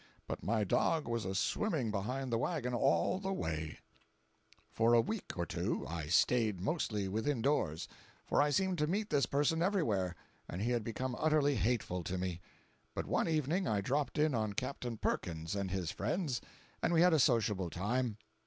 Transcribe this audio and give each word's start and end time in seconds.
But 0.27 0.41
my 0.41 0.63
dog 0.63 1.07
was 1.07 1.25
a 1.25 1.35
swimming 1.35 1.91
behind 1.91 2.33
the 2.33 2.39
wagon 2.39 2.73
all 2.73 3.19
the 3.19 3.31
way!" 3.31 3.77
554.jpg 4.75 4.75
(76K) 4.75 4.75
For 4.75 4.93
a 4.95 5.01
week 5.01 5.33
or 5.37 5.45
two 5.45 5.85
I 5.87 6.07
stayed 6.07 6.59
mostly 6.59 7.07
within 7.07 7.43
doors, 7.43 7.87
for 8.25 8.41
I 8.41 8.49
seemed 8.49 8.79
to 8.79 8.87
meet 8.87 9.11
this 9.11 9.27
person 9.27 9.61
everywhere, 9.61 10.15
and 10.49 10.63
he 10.63 10.71
had 10.71 10.83
become 10.83 11.15
utterly 11.19 11.53
hateful 11.53 12.03
to 12.05 12.17
me. 12.17 12.41
But 12.95 13.05
one 13.05 13.27
evening 13.27 13.67
I 13.67 13.81
dropped 13.81 14.17
in 14.17 14.33
on 14.33 14.53
Captain 14.53 14.97
Perkins 14.97 15.55
and 15.55 15.69
his 15.69 15.91
friends, 15.91 16.41
and 16.81 16.93
we 16.95 17.01
had 17.01 17.13
a 17.13 17.19
sociable 17.19 17.69
time. 17.69 18.17